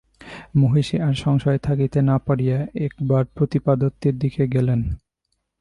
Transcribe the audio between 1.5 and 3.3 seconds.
থাকিতে না পারিয়া একবার